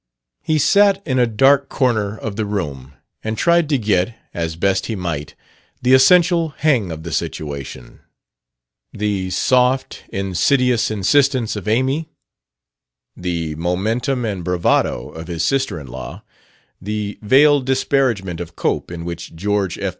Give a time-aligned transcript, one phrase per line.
[0.41, 4.87] He sat in a dark corner of the room and tried to get, as best
[4.87, 5.35] he might,
[5.83, 7.99] the essential hang of the situation:
[8.91, 12.09] the soft, insidious insistence of Amy;
[13.15, 16.23] the momentum and bravado of his sister in law;
[16.81, 19.89] the veiled disparagement of Cope in which George F.